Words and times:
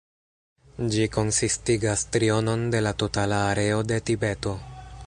Ĝi 0.95 1.03
konsistigas 1.17 2.07
trionon 2.17 2.65
de 2.77 2.83
la 2.87 2.95
totala 3.05 3.45
areo 3.53 3.87
de 3.93 4.03
Tibeto. 4.11 4.59